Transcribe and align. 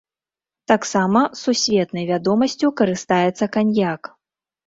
Таксама 0.71 1.19
сусветнай 1.41 2.07
вядомасцю 2.11 2.67
карыстаецца 2.81 3.45
каньяк. 3.57 4.13